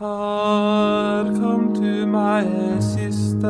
God, 0.00 1.36
come 1.36 1.74
to 1.74 2.06
my 2.06 2.40
assistance. 2.40 3.44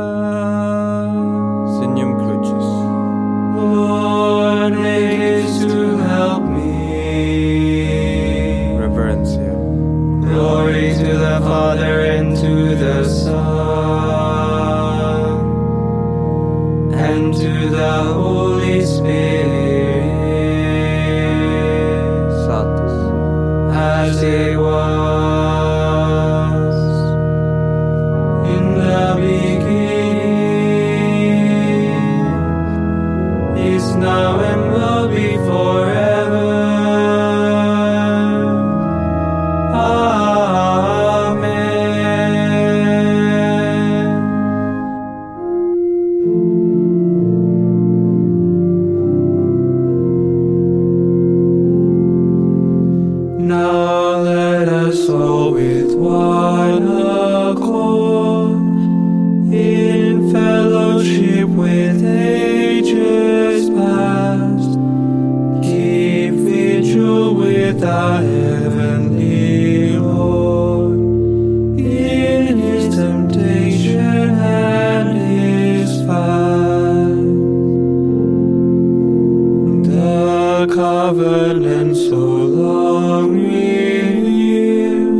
The 80.61 80.67
covenant 80.67 81.97
so 81.97 82.17
long 82.17 83.33
revealed 83.33 85.17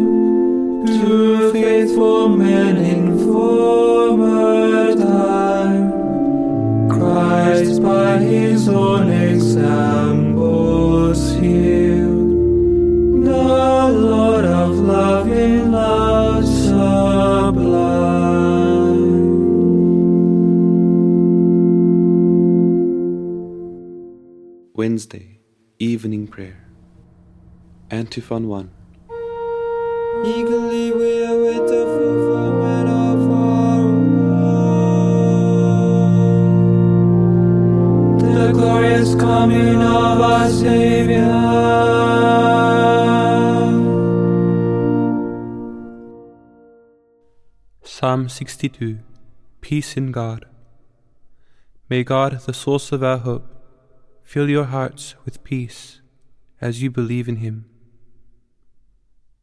to 0.87 1.51
faithful 1.51 2.29
men 2.29 2.77
in 2.77 3.19
former 3.27 4.95
time. 4.97 6.91
Christ 6.91 7.83
by 7.83 8.19
his 8.19 8.69
own 8.69 9.11
example 9.11 11.15
sealed. 11.15 13.25
The 13.25 13.89
Lord 13.95 14.45
of 14.45 14.77
love 14.77 15.33
in 15.33 15.73
love 15.73 16.45
sublime. 16.45 17.55
Wednesday. 24.75 25.30
Evening 25.83 26.27
Prayer. 26.27 26.67
Antiphon 27.91 28.49
1. 28.49 28.71
Eagerly 30.27 30.93
we 30.93 31.25
await 31.25 31.67
the 31.69 31.87
fulfillment 31.93 32.87
of 32.91 33.31
our 33.31 33.81
hope. 38.11 38.21
The 38.21 38.53
glorious 38.53 39.15
coming 39.15 39.81
of 39.81 40.21
our 40.21 40.51
Savior. 40.51 41.33
Psalm 47.83 48.29
62 48.29 48.99
Peace 49.63 49.97
in 49.97 50.13
God. 50.13 50.45
May 51.89 52.05
God, 52.05 52.39
the 52.45 52.53
source 52.53 52.93
of 52.93 53.03
our 53.03 53.17
hope, 53.17 53.60
fill 54.31 54.49
your 54.49 54.67
hearts 54.67 55.17
with 55.25 55.43
peace 55.43 56.01
as 56.61 56.81
you 56.81 56.89
believe 56.89 57.29
in 57.29 57.39
Him. 57.39 57.65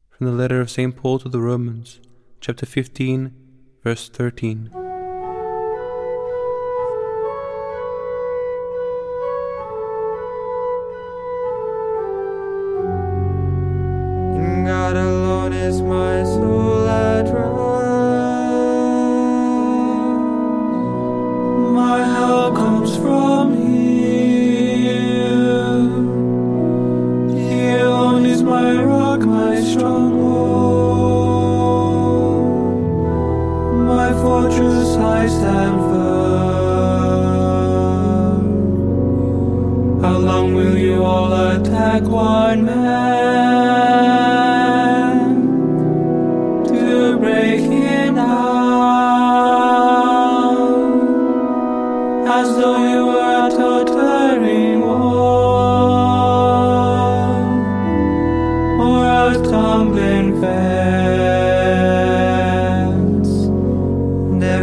From 0.10 0.28
the 0.28 0.32
letter 0.32 0.62
of 0.62 0.70
St. 0.70 0.96
Paul 0.96 1.20
to 1.20 1.28
the 1.28 1.42
Romans, 1.42 2.00
chapter 2.40 2.66
15, 2.66 3.34
verse 3.84 4.08
13. 4.08 4.70
God 14.66 14.96
alone 14.96 15.52
is 15.52 15.82
my 15.82 16.24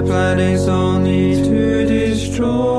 Their 0.05 0.13
plan 0.13 0.39
is 0.39 0.69
only 0.69 1.43
to 1.45 1.87
destroy. 1.87 2.74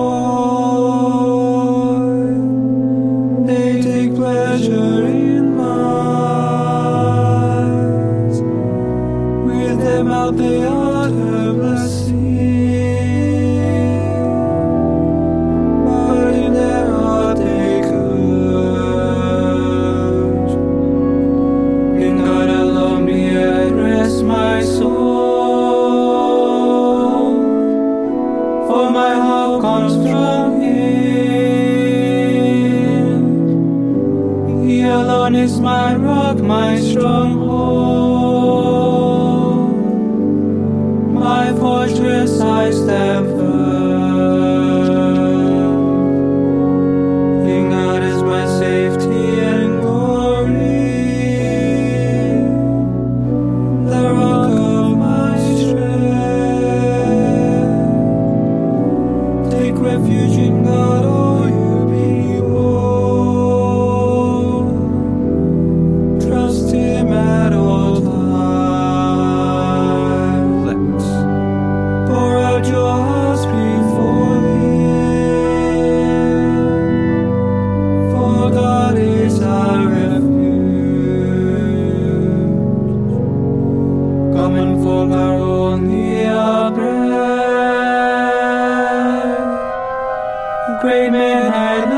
Our 84.58 84.66
refuge. 84.66 84.86
long 84.86 85.12
are 85.14 85.34
only 85.34 86.24
a 86.24 86.72
breath. 86.74 87.22
Great 90.82 91.12
men 91.12 91.52
had 91.52 91.95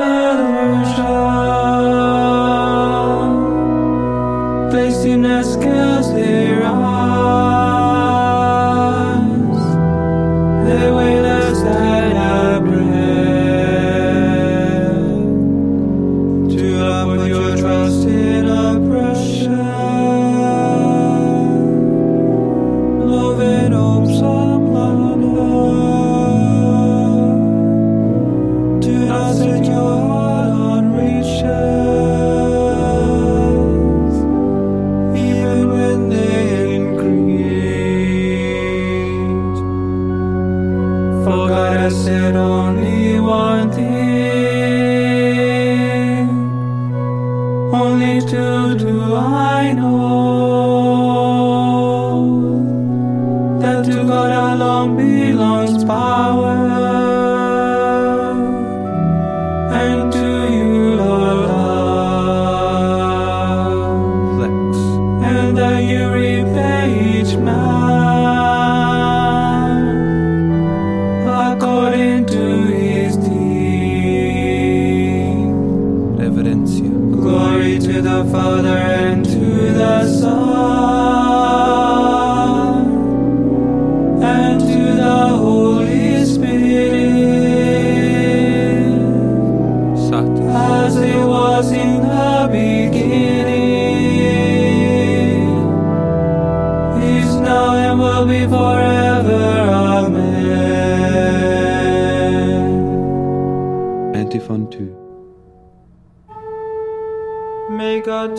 Glory 76.48 77.78
to 77.78 78.02
the 78.02 78.24
Father 78.32 78.78
and 78.78 79.26
to 79.26 79.74
the 79.74 80.08
Son 80.08 81.07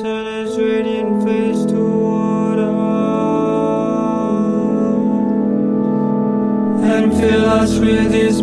turn 0.02 0.46
his 0.46 0.58
radiant 0.58 1.24
face 1.24 1.64
and 6.90 7.12
fill 7.20 7.44
us 7.46 7.78
with 7.78 8.12
his. 8.12 8.38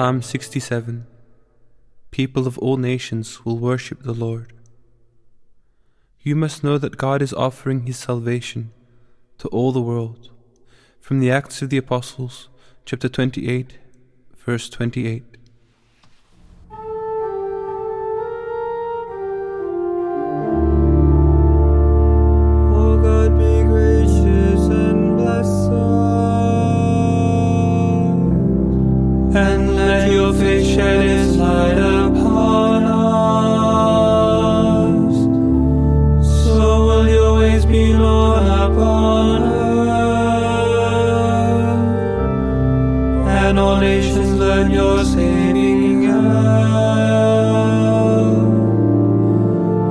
Psalm 0.00 0.22
67 0.22 1.06
People 2.10 2.46
of 2.46 2.58
all 2.58 2.76
nations 2.78 3.44
will 3.44 3.58
worship 3.58 4.02
the 4.02 4.14
Lord. 4.14 4.52
You 6.20 6.34
must 6.36 6.64
know 6.64 6.78
that 6.78 6.96
God 6.96 7.20
is 7.20 7.32
offering 7.34 7.86
his 7.86 7.98
salvation 7.98 8.72
to 9.38 9.48
all 9.48 9.72
the 9.72 9.82
world. 9.82 10.30
From 11.00 11.20
the 11.20 11.30
Acts 11.30 11.60
of 11.60 11.70
the 11.70 11.76
Apostles, 11.76 12.48
chapter 12.86 13.08
28, 13.08 13.78
verse 14.44 14.70
28. 14.70 15.29
Your 44.72 45.04
saving 45.04 46.08
love. 46.08 46.70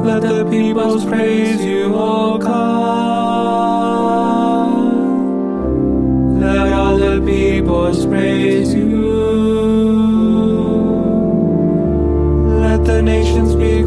Let 0.05 0.21
the 0.21 0.45
peoples 0.49 1.05
praise 1.05 1.63
you, 1.63 1.93
O 1.93 2.37
God. 2.37 2.59
Let 6.39 6.73
all 6.73 6.97
the 6.97 7.21
peoples 7.25 8.05
praise 8.05 8.73
you. 8.73 8.89
Let 12.61 12.85
the 12.85 13.01
nations 13.01 13.55
be 13.55 13.78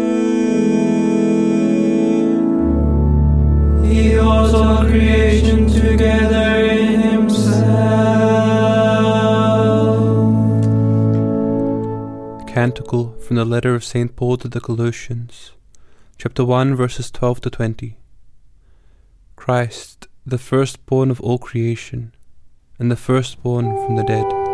He 3.92 4.12
holds 4.12 4.54
all 4.54 4.84
creation 4.84 5.66
together 5.66 6.64
in 6.64 7.00
himself. 7.00 7.80
canticle 12.46 13.16
from 13.18 13.34
the 13.34 13.44
letter 13.44 13.74
of 13.74 13.82
St. 13.82 14.14
Paul 14.14 14.36
to 14.36 14.46
the 14.46 14.60
Colossians, 14.60 15.50
chapter 16.18 16.44
1, 16.44 16.76
verses 16.76 17.10
12 17.10 17.40
to 17.40 17.50
20. 17.50 17.96
Christ, 19.34 20.06
the 20.24 20.38
firstborn 20.38 21.10
of 21.10 21.20
all 21.20 21.38
creation, 21.38 22.12
and 22.78 22.92
the 22.92 22.96
firstborn 22.96 23.74
from 23.84 23.96
the 23.96 24.04
dead. 24.04 24.49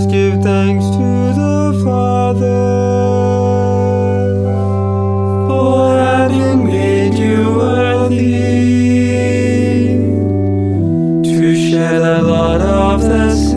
Us 0.00 0.06
give 0.06 0.42
thanks 0.42 0.84
to 0.84 1.08
the 1.40 1.82
Father. 1.84 2.38
For 5.48 5.96
having 5.98 6.64
made 6.66 7.14
you 7.14 7.54
worthy 7.56 8.32
to 11.22 11.70
share 11.70 12.00
the 12.00 12.22
lot 12.22 12.60
of 12.60 13.02
the 13.02 13.49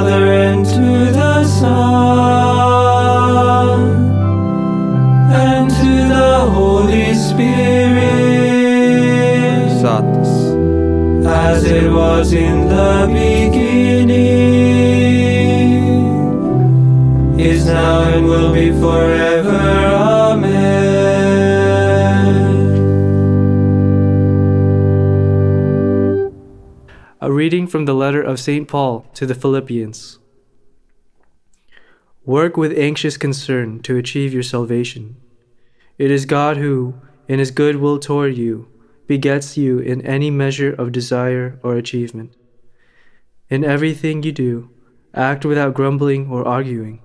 Father 0.00 0.29
A 27.22 27.30
reading 27.30 27.66
from 27.66 27.84
the 27.84 27.92
letter 27.92 28.22
of 28.22 28.40
St. 28.40 28.66
Paul 28.66 29.04
to 29.12 29.26
the 29.26 29.34
Philippians. 29.34 30.18
Work 32.24 32.56
with 32.56 32.78
anxious 32.78 33.18
concern 33.18 33.80
to 33.80 33.98
achieve 33.98 34.32
your 34.32 34.42
salvation. 34.42 35.16
It 35.98 36.10
is 36.10 36.24
God 36.24 36.56
who, 36.56 36.94
in 37.28 37.38
his 37.38 37.50
good 37.50 37.76
will 37.76 37.98
toward 37.98 38.38
you, 38.38 38.68
begets 39.06 39.58
you 39.58 39.80
in 39.80 40.00
any 40.06 40.30
measure 40.30 40.72
of 40.72 40.92
desire 40.92 41.60
or 41.62 41.76
achievement. 41.76 42.34
In 43.50 43.64
everything 43.64 44.22
you 44.22 44.32
do, 44.32 44.70
act 45.12 45.44
without 45.44 45.74
grumbling 45.74 46.30
or 46.30 46.48
arguing. 46.48 47.02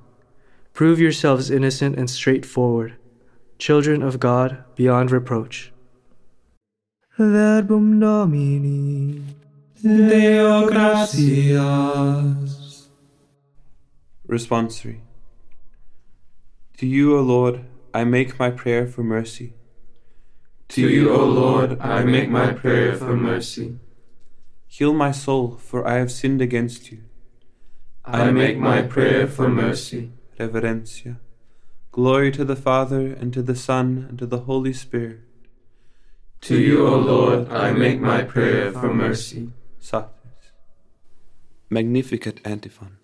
Prove 0.72 0.98
yourselves 0.98 1.51
innocent 1.51 2.00
and 2.00 2.10
straightforward, 2.10 2.95
children 3.57 4.01
of 4.01 4.22
God 4.22 4.63
beyond 4.75 5.12
reproach. 5.12 5.74
Verbum 7.17 8.00
Domini. 8.00 9.45
Deo 9.86 10.65
gratias. 10.68 11.27
Responsory. 14.27 15.01
To 16.77 16.88
you, 16.88 17.15
O 17.15 17.22
Lord, 17.22 17.65
I 17.94 18.04
make 18.04 18.39
my 18.39 18.50
prayer 18.50 18.88
for 18.88 19.04
mercy. 19.04 19.54
To 20.70 20.89
you, 20.89 21.13
O 21.13 21.24
Lord, 21.24 21.80
I 21.80 22.04
make 22.04 22.32
my 22.32 22.51
prayer 22.51 22.96
for 22.96 23.15
mercy. 23.15 23.77
Heal 24.65 24.96
my 24.96 25.12
soul, 25.12 25.56
for 25.62 25.88
I 25.88 26.00
have 26.00 26.12
sinned 26.12 26.42
against 26.42 26.92
you. 26.92 27.04
I 28.04 28.32
make 28.32 28.58
my 28.58 28.82
prayer 28.82 29.27
for 29.27 29.48
mercy. 29.48 30.13
Reverencia. 30.39 31.20
Glory 31.92 32.32
to 32.32 32.44
the 32.44 32.56
Father, 32.56 33.13
and 33.13 33.32
to 33.34 33.44
the 33.44 33.56
Son, 33.56 34.08
and 34.10 34.18
to 34.18 34.25
the 34.25 34.39
Holy 34.50 34.74
Spirit. 34.74 35.20
To 36.42 36.58
you, 36.60 36.88
O 36.88 36.98
Lord, 36.98 37.51
I 37.51 37.72
make 37.72 38.01
my 38.01 38.24
prayer 38.24 38.72
for 38.72 38.92
mercy. 38.92 39.51
Satis. 39.86 40.10
Magnificat 41.70 42.39
antiphon. 42.44 42.98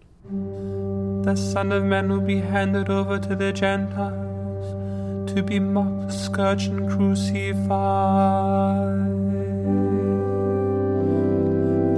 The 1.23 1.35
Son 1.35 1.71
of 1.71 1.83
Man 1.83 2.09
will 2.09 2.21
be 2.21 2.39
handed 2.39 2.89
over 2.89 3.19
to 3.19 3.35
the 3.35 3.53
Gentiles 3.53 4.65
to 5.31 5.43
be 5.43 5.59
mocked, 5.59 6.11
scourged, 6.11 6.71
and 6.71 6.89
crucified. 6.89 7.69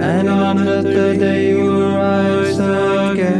And 0.02 0.28
on 0.28 0.58
the 0.66 0.84
third 0.84 1.20
day 1.20 1.52
you 1.52 1.63
will 1.63 1.96
rise 1.96 2.60
again. 2.60 3.40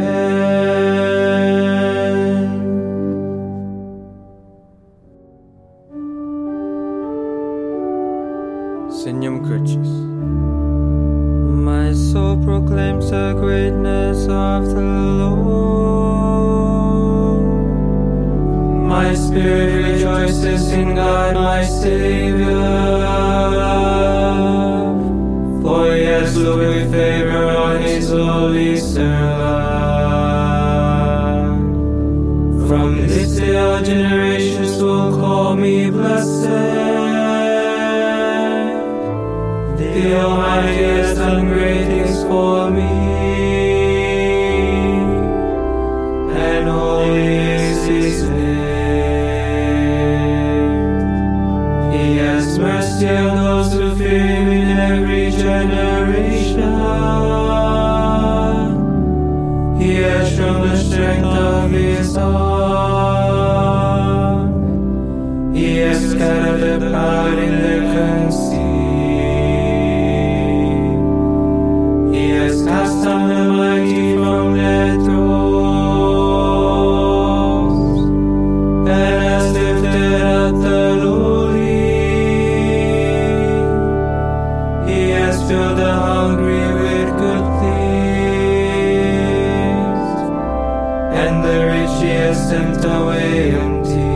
Signum 8.90 9.44
Crucis. 9.44 10.04
My 11.64 11.94
soul 11.94 12.36
proclaims 12.44 13.10
the 13.10 13.32
greatness 13.40 14.28
of 14.28 14.66
the 14.66 14.82
Lord. 15.22 15.44
My 18.86 19.14
spirit 19.14 19.72
rejoices 19.82 20.70
in 20.72 20.94
God, 20.94 21.34
my 21.36 21.64
Savior. 21.64 22.46
For 25.62 25.94
he 25.96 26.04
has 26.04 26.36
looked 26.36 26.58
with 26.58 26.92
favor 26.92 27.48
on 27.48 27.80
his 27.80 28.10
holy 28.10 28.76
servant. 28.76 29.24
From 32.68 33.06
this 33.08 33.38
day 33.38 33.56
all 33.56 33.82
generations 33.82 34.82
will 34.82 35.18
call 35.18 35.56
me 35.56 35.88
blessed. 35.88 36.42
The 39.78 40.20
Almighty 40.20 41.13
great 41.48 41.84
things 41.86 42.22
for 42.24 42.70
me, 42.70 42.82
and 46.32 46.68
holy 46.68 47.36
is 47.60 47.86
His 47.86 48.22
name. 48.28 48.44
He 51.92 52.16
has 52.16 52.58
mercy 52.58 53.08
on 53.08 53.36
those 53.36 53.72
who 53.72 53.94
fear 53.96 54.26
Him 54.26 54.48
in 54.48 54.68
every 54.78 55.30
generation. 55.30 56.72
He 59.80 59.94
has 60.02 60.28
shown 60.34 60.60
the 60.68 60.76
strength 60.76 61.26
of 61.26 61.70
His 61.70 62.16
arm. 62.16 62.44
He 65.54 65.78
has 65.78 66.10
scattered 66.10 66.80
the 66.80 66.90
proud 66.90 67.38
in 67.38 67.53
the 91.86 92.06
has 92.08 92.48
sent 92.48 92.84
away 92.84 93.52
empty. 93.52 94.14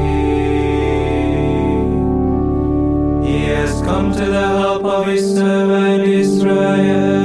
He 3.29 3.45
has 3.45 3.81
come 3.83 4.13
to 4.13 4.25
the 4.25 4.47
help 4.59 4.85
of 4.85 5.07
his 5.07 5.35
servant 5.35 6.05
Israel. 6.05 7.18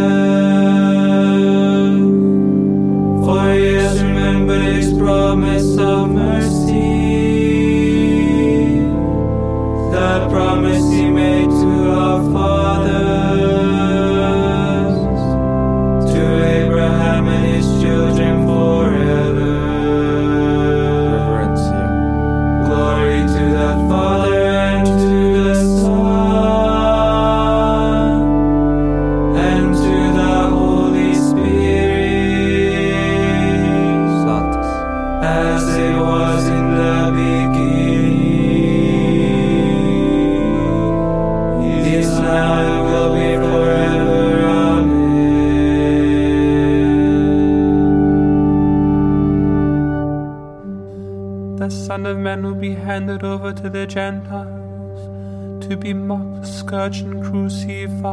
Be 55.83 55.93
mocked, 55.93 56.47
scourged, 56.47 57.03
and 57.05 57.21
crucified. 57.21 58.03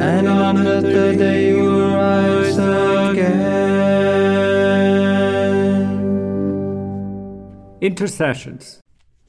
And 0.00 0.28
on 0.28 0.62
the 0.62 0.80
third 0.80 1.18
day 1.18 1.48
you 1.48 1.64
will 1.64 1.96
rise 1.96 2.56
again. 2.56 3.40
Intercessions. 7.80 8.80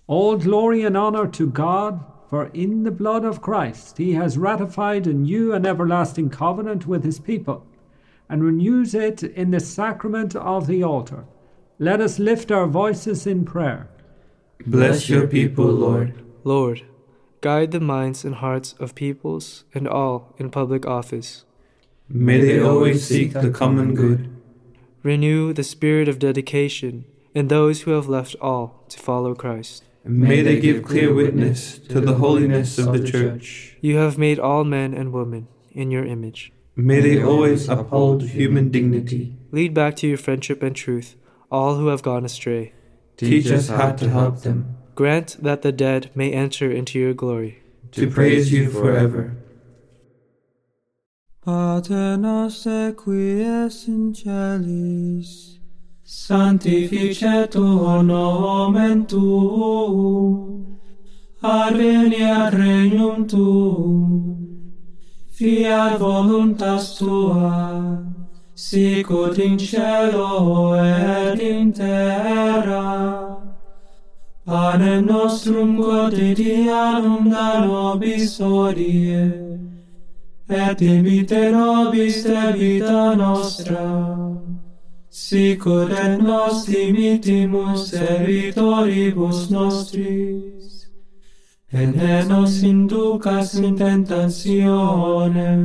All 0.06 0.38
glory 0.38 0.84
and 0.84 0.96
honor 0.96 1.26
to 1.28 1.48
God, 1.50 2.06
for 2.30 2.52
in 2.54 2.84
the 2.84 2.92
blood 2.92 3.26
of 3.26 3.42
Christ 3.42 3.98
he 3.98 4.14
has 4.14 4.38
ratified 4.38 5.08
a 5.08 5.14
new 5.14 5.52
and 5.52 5.66
everlasting 5.66 6.30
covenant 6.30 6.86
with 6.86 7.04
his 7.04 7.20
people, 7.20 7.66
and 8.30 8.44
renews 8.44 8.94
it 8.94 9.24
in 9.24 9.50
the 9.50 9.60
sacrament 9.60 10.36
of 10.36 10.68
the 10.68 10.84
altar. 10.84 11.26
Let 11.80 12.00
us 12.00 12.20
lift 12.20 12.52
our 12.52 12.68
voices 12.68 13.26
in 13.26 13.46
prayer. 13.46 13.90
Bless 14.66 15.10
your 15.10 15.28
people, 15.28 15.66
Lord. 15.66 16.14
Lord, 16.44 16.84
guide 17.42 17.72
the 17.72 17.80
minds 17.80 18.24
and 18.24 18.36
hearts 18.36 18.74
of 18.80 18.96
peoples 18.96 19.64
and 19.74 19.88
all 19.88 20.36
in 20.38 20.50
public 20.50 20.86
office. 20.86 21.46
May 22.10 22.42
they 22.42 22.60
always 22.60 23.06
seek 23.06 23.34
the 23.34 23.50
common 23.50 23.94
good. 23.94 24.30
Renew 25.04 25.54
the 25.54 25.64
spirit 25.64 26.08
of 26.08 26.20
dedication 26.20 27.06
in 27.34 27.48
those 27.48 27.82
who 27.82 27.92
have 27.92 28.10
left 28.10 28.36
all 28.42 28.84
to 28.90 29.00
follow 29.00 29.34
Christ. 29.34 29.84
May 30.04 30.42
they 30.42 30.60
give 30.60 30.84
clear 30.84 31.14
witness 31.14 31.78
to 31.90 32.02
the 32.02 32.16
holiness 32.16 32.78
of 32.78 32.92
the 32.92 33.08
Church. 33.08 33.78
You 33.82 33.98
have 33.98 34.18
made 34.18 34.40
all 34.40 34.64
men 34.64 34.94
and 34.94 35.14
women 35.14 35.48
in 35.72 35.92
your 35.92 36.06
image. 36.06 36.52
May 36.76 37.00
they 37.00 37.22
always 37.22 37.70
uphold 37.70 38.24
human 38.24 38.70
dignity. 38.72 39.36
Lead 39.52 39.74
back 39.74 39.96
to 39.98 40.08
your 40.08 40.18
friendship 40.18 40.64
and 40.64 40.76
truth 40.76 41.16
all 41.52 41.76
who 41.76 41.88
have 41.88 42.02
gone 42.02 42.26
astray. 42.26 42.74
Teach 43.30 43.52
us 43.52 43.70
how 43.70 43.92
to 43.92 44.10
help 44.10 44.42
them, 44.42 44.78
Grant 44.96 45.38
that 45.42 45.62
the 45.62 45.72
dead 45.72 46.10
may 46.16 46.32
enter 46.32 46.72
into 46.72 46.98
your 47.00 47.14
glory. 47.14 47.60
to 47.92 48.10
praise 48.10 48.52
you 48.52 48.70
forever. 48.70 49.36
Pater 51.44 52.18
noster 52.18 52.94
qui 52.94 53.42
es 53.42 53.88
in 53.88 54.14
celis, 54.14 55.60
sanctificetur 56.06 58.04
nomen 58.06 59.06
tuum, 59.08 60.80
adveniat 61.44 62.54
regnum 62.54 63.28
tuum, 63.28 64.74
fiat 65.32 66.00
voluntas 66.00 66.98
tua, 66.98 68.06
sicut 68.56 69.38
in 69.40 69.58
cielo 69.58 70.74
et 70.74 71.40
in 71.40 71.72
terra. 71.74 73.38
Panem 74.46 75.06
nostrum 75.06 75.78
quotidianum 75.78 77.30
da 77.30 77.66
nobis 77.66 78.40
hodie, 78.40 79.32
et 80.50 80.78
dimite 80.78 81.52
nobis 81.52 82.24
debita 82.24 83.16
nostra, 83.16 84.42
sicut 85.10 85.92
et 85.92 86.22
nos 86.22 86.66
dimitimus 86.66 87.92
debitoribus 87.92 89.50
nostris, 89.52 90.88
et 91.72 91.96
ne 91.96 92.24
nos 92.28 92.64
inducas 92.64 93.54
in 93.56 93.78
tentationem, 93.78 95.62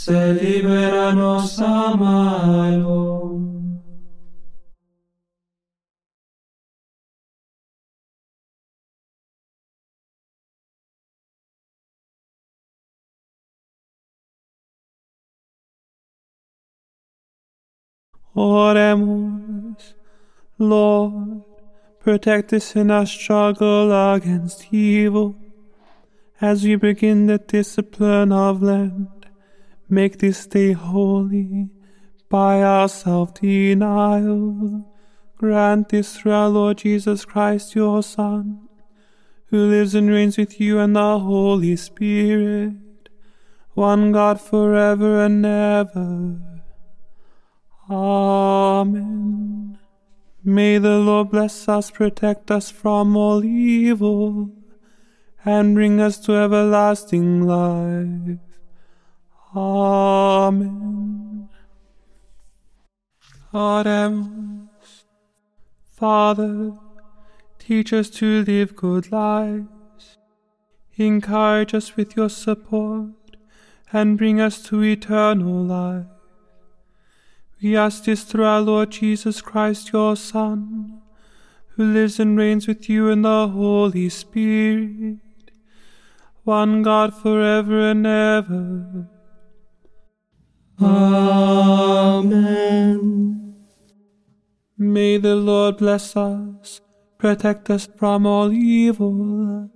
se 0.00 0.32
libera 0.32 1.12
nos 1.12 1.58
a 1.60 1.96
malo. 1.96 3.18
Oremus, 18.36 19.94
Lord, 20.58 21.42
protect 21.98 22.52
us 22.52 22.76
in 22.76 22.92
our 22.92 23.04
struggle 23.04 23.90
against 24.14 24.72
evil. 24.72 25.34
As 26.40 26.62
we 26.62 26.76
begin 26.76 27.26
the 27.26 27.38
discipline 27.38 28.30
of 28.30 28.62
Lent, 28.62 29.17
make 29.88 30.18
this 30.18 30.46
day 30.46 30.72
holy 30.72 31.70
by 32.28 32.62
our 32.62 32.88
self 32.88 33.34
denial. 33.34 34.84
Grant 35.36 35.88
this 35.90 36.16
through 36.16 36.32
our 36.32 36.48
Lord 36.48 36.78
Jesus 36.78 37.24
Christ, 37.24 37.74
your 37.74 38.02
Son, 38.02 38.68
who 39.46 39.70
lives 39.70 39.94
and 39.94 40.10
reigns 40.10 40.36
with 40.36 40.60
you 40.60 40.78
and 40.80 40.96
the 40.96 41.18
Holy 41.20 41.76
Spirit, 41.76 42.74
one 43.74 44.12
God 44.12 44.40
forever 44.40 45.24
and 45.24 45.46
ever. 45.46 46.40
Amen. 47.88 49.78
May 50.44 50.78
the 50.78 50.98
Lord 50.98 51.30
bless 51.30 51.68
us, 51.68 51.90
protect 51.90 52.50
us 52.50 52.70
from 52.70 53.16
all 53.16 53.44
evil, 53.44 54.50
and 55.44 55.74
bring 55.74 56.00
us 56.00 56.18
to 56.20 56.34
everlasting 56.34 57.42
life. 57.42 58.38
Amen. 59.58 61.48
Oremos. 63.52 64.68
Father, 65.96 66.74
teach 67.58 67.92
us 67.92 68.08
to 68.10 68.44
live 68.44 68.76
good 68.76 69.10
lives. 69.10 70.16
Encourage 70.96 71.74
us 71.74 71.96
with 71.96 72.14
your 72.16 72.28
support 72.28 73.36
and 73.92 74.16
bring 74.16 74.40
us 74.40 74.62
to 74.62 74.80
eternal 74.84 75.64
life. 75.64 76.06
We 77.60 77.76
ask 77.76 78.04
this 78.04 78.22
through 78.22 78.44
our 78.44 78.60
Lord 78.60 78.90
Jesus 78.90 79.40
Christ, 79.40 79.92
your 79.92 80.14
Son, 80.14 81.02
who 81.70 81.82
lives 81.84 82.20
and 82.20 82.38
reigns 82.38 82.68
with 82.68 82.88
you 82.88 83.08
in 83.08 83.22
the 83.22 83.48
Holy 83.48 84.08
Spirit, 84.08 85.18
one 86.44 86.82
God 86.82 87.12
forever 87.12 87.90
and 87.90 88.06
ever. 88.06 89.08
Amen. 90.80 92.44
May 94.76 95.16
the 95.18 95.34
Lord 95.34 95.78
bless 95.78 96.16
us, 96.16 96.80
protect 97.18 97.68
us 97.68 97.88
from 97.96 98.26
all 98.26 98.52
evil, 98.52 99.70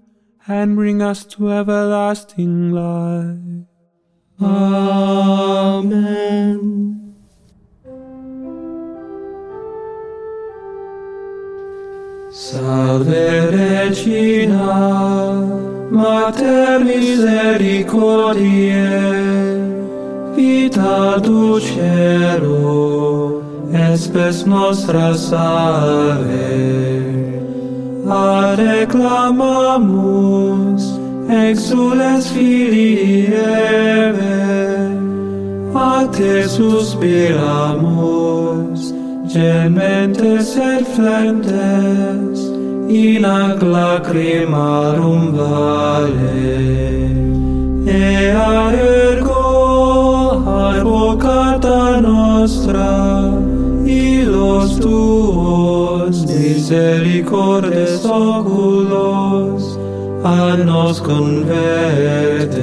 and 0.47 0.77
bring 0.77 1.03
us 1.03 1.25
to 1.25 1.51
everlasting 1.51 2.71
life. 2.71 3.67
Amen. 4.41 6.69
Salve 12.31 13.53
Regina, 13.53 14.63
Mater 15.91 16.79
misericordiae, 16.81 19.52
vita 20.37 21.21
tu 21.23 21.61
cielo 21.61 23.43
espes 23.73 24.45
nostra 24.45 25.15
salve 25.15 26.53
a 28.09 28.55
reclamamus 28.57 29.73
exules 31.29 32.25
filii 32.33 33.33
a 35.75 36.07
te 36.17 36.35
suspiramus 36.55 37.73
gementes 39.35 40.49
et 40.57 40.85
flentes 40.95 42.41
in 43.05 43.25
ac 43.25 43.59
lacrimarum 43.75 45.23
vale 45.37 46.51
ea 47.87 48.51
ergo 48.87 49.42
advocata 50.53 52.01
nostra, 52.01 53.31
ilos 53.87 54.79
tuos 54.79 56.25
misericordes 56.27 58.05
oculos, 58.05 59.79
a 60.25 60.57
nos 60.57 61.01
converte. 61.01 62.61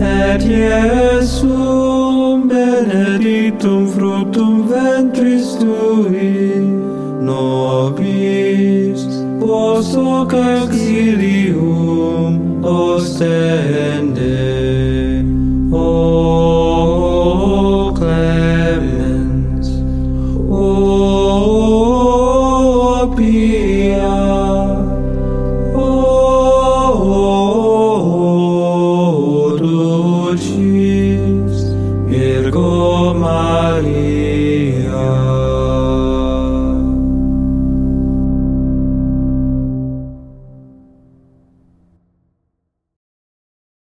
Et 0.00 0.42
Iesum 0.44 2.48
benedictum 2.48 3.86
fructum 3.88 4.68
ventris 4.68 5.56
tui, 5.58 6.62
nobis 7.20 9.04
post 9.40 9.96
hoc 9.96 10.32
exilium 10.32 12.38
ostende. 12.64 14.09